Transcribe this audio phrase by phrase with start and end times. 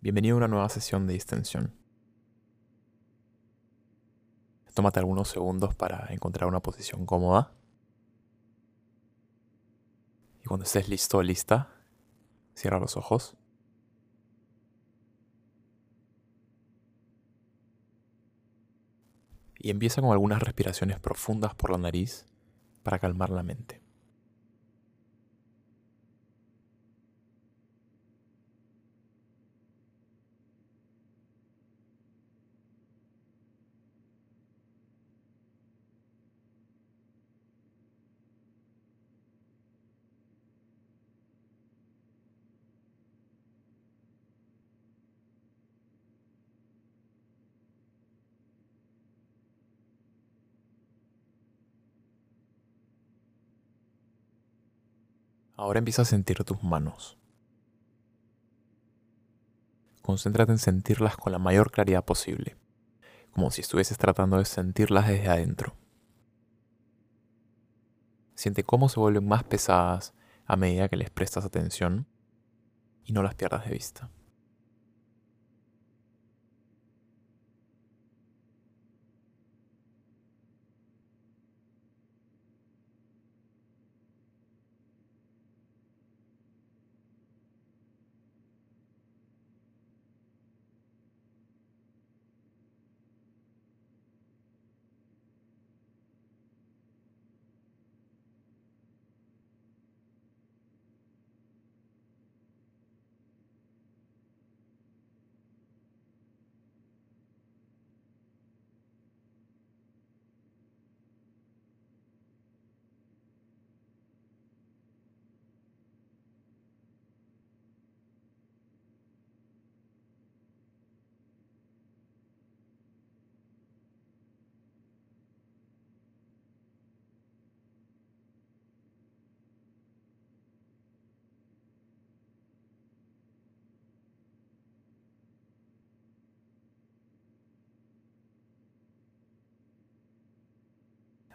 [0.00, 1.74] Bienvenido a una nueva sesión de distensión.
[4.72, 7.52] Tómate algunos segundos para encontrar una posición cómoda.
[10.40, 11.72] Y cuando estés listo lista,
[12.54, 13.36] cierra los ojos.
[19.56, 22.24] Y empieza con algunas respiraciones profundas por la nariz
[22.84, 23.87] para calmar la mente.
[55.58, 57.18] Ahora empieza a sentir tus manos.
[60.02, 62.56] Concéntrate en sentirlas con la mayor claridad posible,
[63.32, 65.74] como si estuvieses tratando de sentirlas desde adentro.
[68.36, 70.14] Siente cómo se vuelven más pesadas
[70.46, 72.06] a medida que les prestas atención
[73.02, 74.10] y no las pierdas de vista.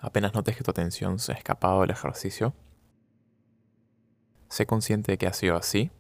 [0.03, 2.53] Apenas notes que tu atención se ha escapado del ejercicio,
[4.49, 5.91] sé consciente de que ha sido así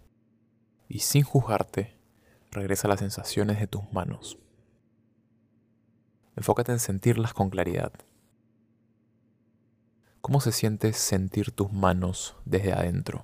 [0.89, 1.97] y sin juzgarte,
[2.51, 4.37] regresa a las sensaciones de tus manos.
[6.35, 7.93] Enfócate en sentirlas con claridad.
[10.19, 13.23] ¿Cómo se siente sentir tus manos desde adentro?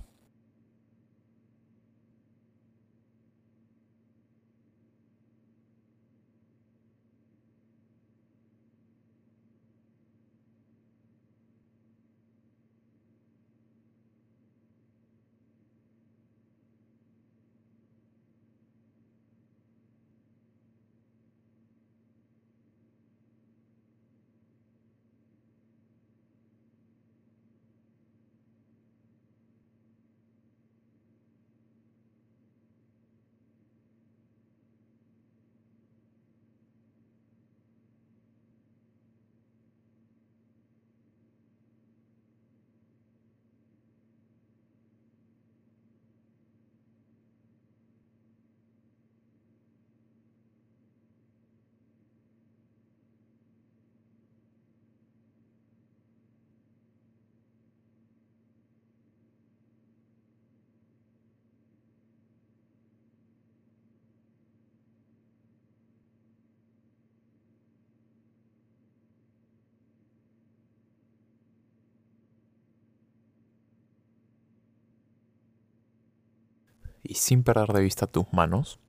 [77.10, 78.80] Y sin perder de vista tus manos,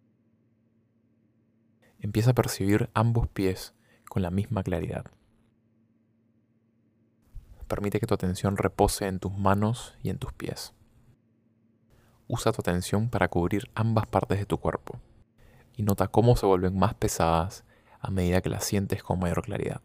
[2.00, 3.72] empieza a percibir ambos pies
[4.10, 5.06] con la misma claridad.
[7.66, 10.74] Permite que tu atención repose en tus manos y en tus pies.
[12.28, 15.00] Usa tu atención para cubrir ambas partes de tu cuerpo
[15.74, 17.64] y nota cómo se vuelven más pesadas
[18.00, 19.80] a medida que las sientes con mayor claridad.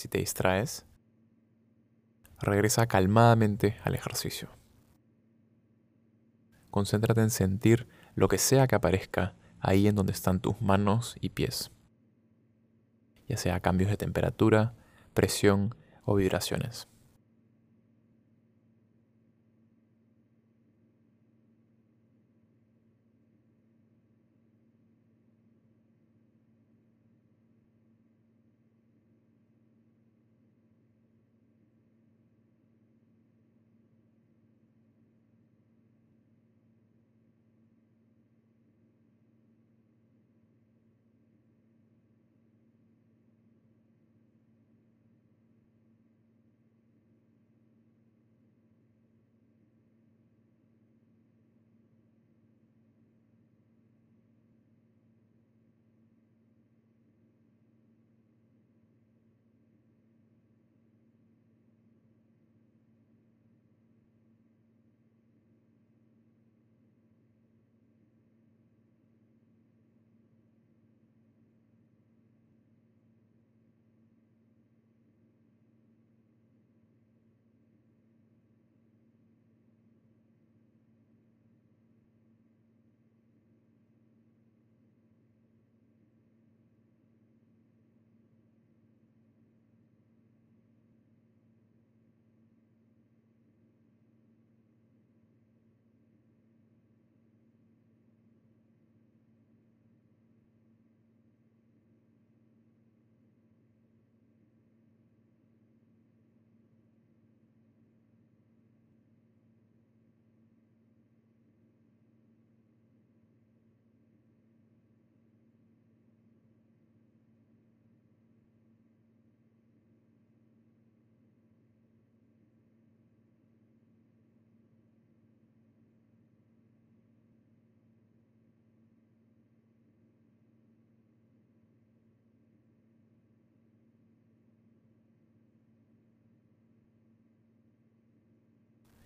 [0.00, 0.86] Si te distraes,
[2.40, 4.48] regresa calmadamente al ejercicio.
[6.70, 11.28] Concéntrate en sentir lo que sea que aparezca ahí en donde están tus manos y
[11.30, 11.70] pies,
[13.28, 14.72] ya sea cambios de temperatura,
[15.12, 15.74] presión
[16.04, 16.88] o vibraciones.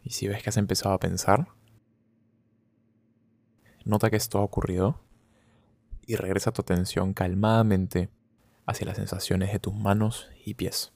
[0.05, 1.49] Y si ves que has empezado a pensar,
[3.85, 5.01] nota que esto ha ocurrido
[6.07, 8.11] y regresa tu atención calmadamente
[8.67, 10.93] hacia las sensaciones de tus manos y pies.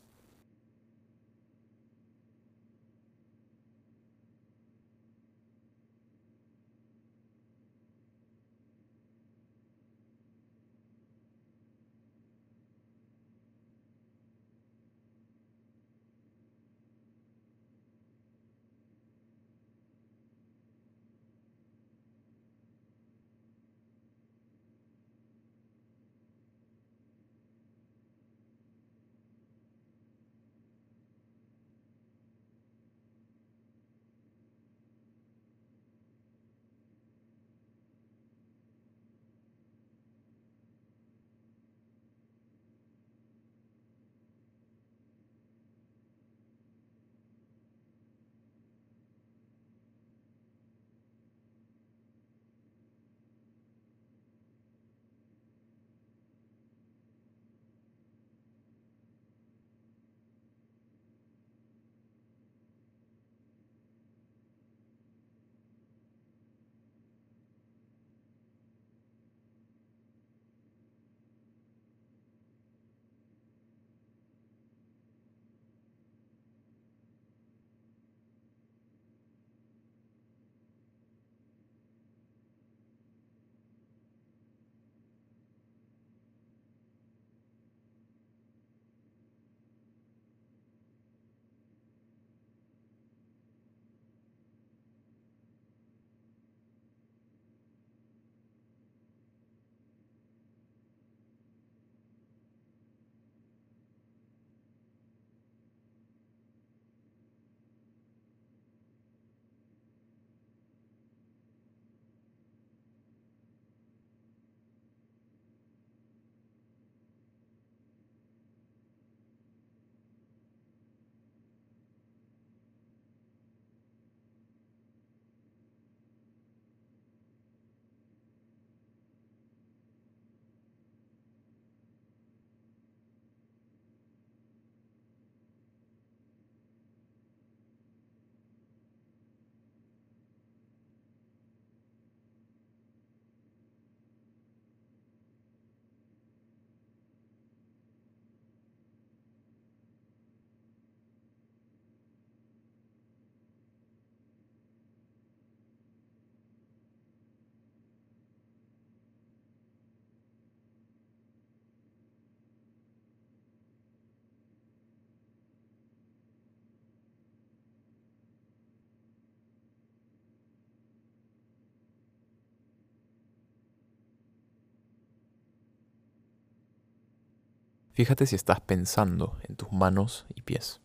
[177.98, 180.80] Fíjate si estás pensando en tus manos y pies.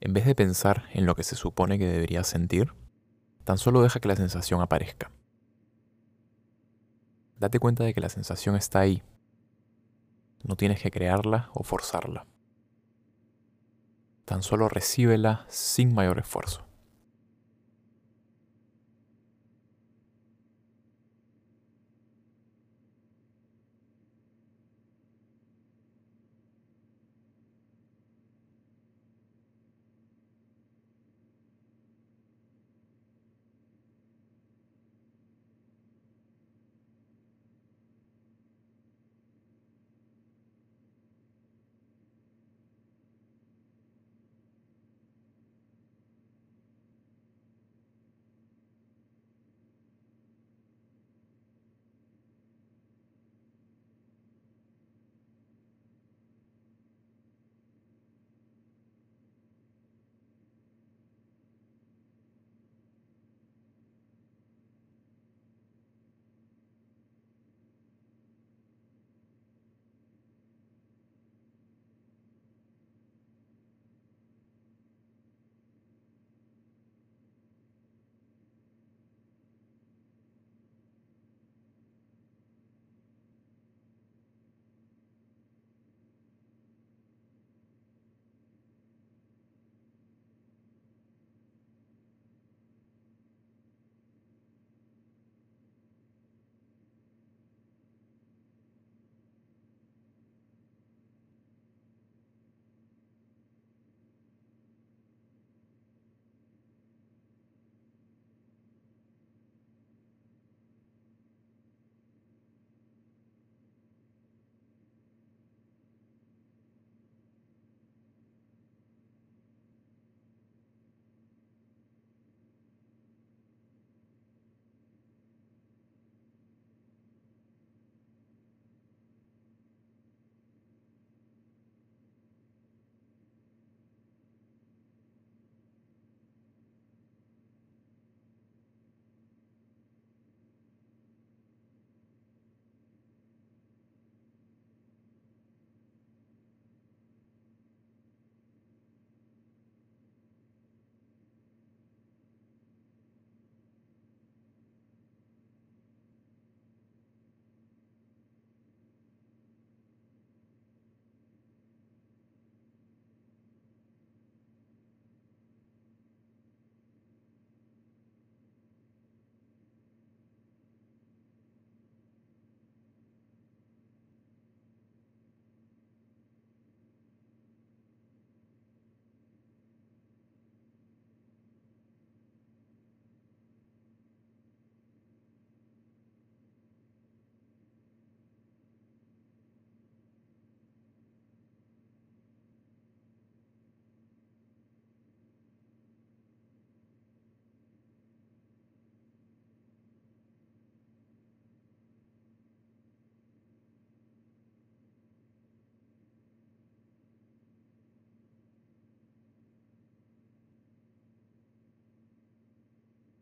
[0.00, 2.72] En vez de pensar en lo que se supone que deberías sentir,
[3.44, 5.12] tan solo deja que la sensación aparezca.
[7.38, 9.02] Date cuenta de que la sensación está ahí.
[10.42, 12.26] No tienes que crearla o forzarla.
[14.24, 16.69] Tan solo recíbela sin mayor esfuerzo.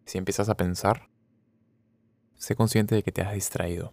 [0.08, 1.10] Si empiezas a pensar,
[2.34, 3.92] sé consciente de que te has distraído.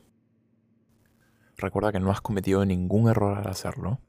[1.57, 4.00] Recuerda que no has cometido ningún error al hacerlo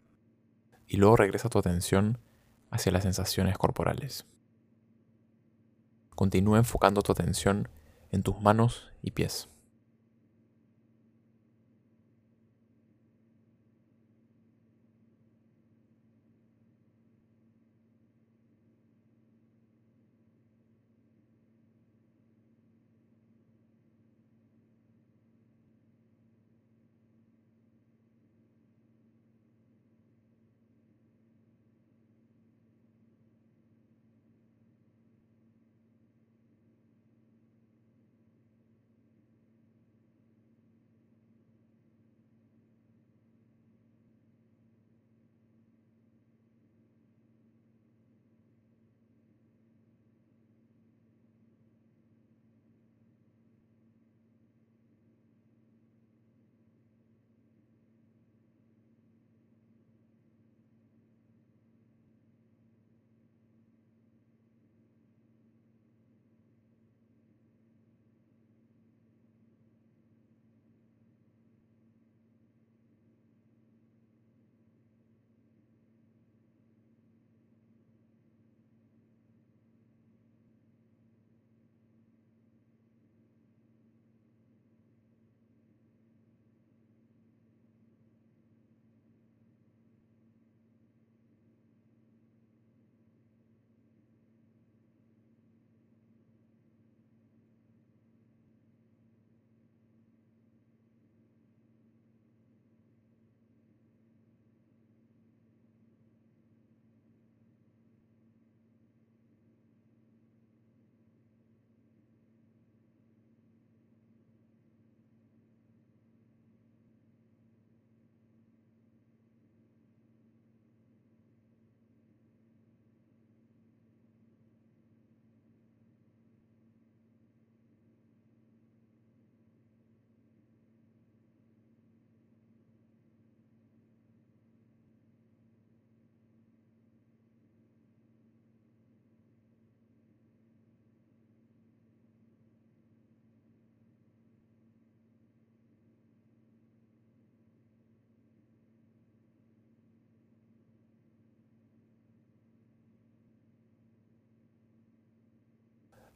[0.86, 2.20] y luego regresa tu atención
[2.70, 4.24] hacia las sensaciones corporales.
[6.14, 7.68] Continúa enfocando tu atención
[8.12, 9.48] en tus manos y pies.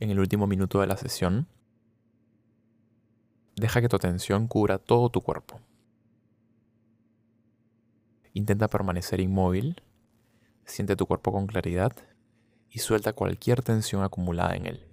[0.01, 1.47] En el último minuto de la sesión,
[3.57, 5.61] deja que tu atención cubra todo tu cuerpo.
[8.33, 9.83] Intenta permanecer inmóvil,
[10.65, 11.93] siente tu cuerpo con claridad
[12.71, 14.90] y suelta cualquier tensión acumulada en él.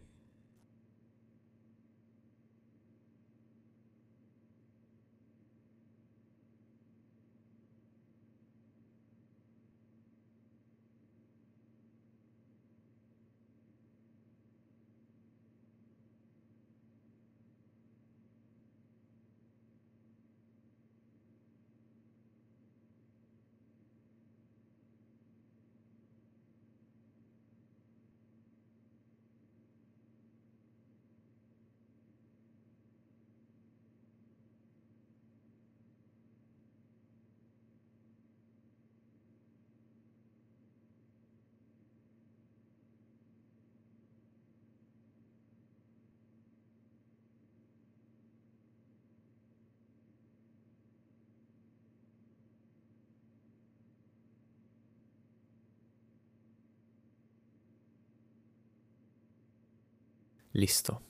[60.52, 61.02] Listo.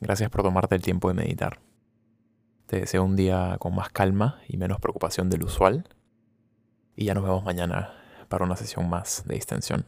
[0.00, 1.60] Gracias por tomarte el tiempo de meditar.
[2.66, 5.88] Te deseo un día con más calma y menos preocupación del usual.
[6.96, 7.92] Y ya nos vemos mañana
[8.28, 9.86] para una sesión más de distensión.